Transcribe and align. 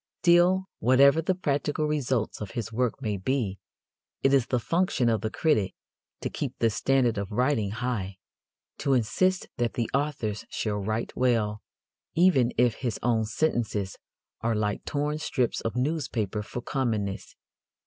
Still, 0.23 0.65
whatever 0.79 1.21
the 1.21 1.35
practical 1.35 1.85
results 1.85 2.41
of 2.41 2.49
his 2.57 2.73
work 2.73 3.03
may 3.03 3.17
be, 3.17 3.59
it 4.23 4.33
is 4.33 4.47
the 4.47 4.57
function 4.59 5.09
of 5.09 5.21
the 5.21 5.29
critic 5.29 5.75
to 6.21 6.29
keep 6.31 6.57
the 6.57 6.71
standard 6.71 7.19
of 7.19 7.31
writing 7.31 7.69
high 7.69 8.17
to 8.79 8.93
insist 8.95 9.47
that 9.57 9.75
the 9.75 9.91
authors 9.93 10.43
shall 10.49 10.77
write 10.77 11.15
well, 11.15 11.61
even 12.15 12.51
if 12.57 12.77
his 12.77 12.97
own 13.03 13.25
sentences 13.25 13.95
are 14.39 14.55
like 14.55 14.85
torn 14.85 15.19
strips 15.19 15.61
of 15.61 15.75
newspaper 15.75 16.41
for 16.41 16.61
commonness. 16.61 17.35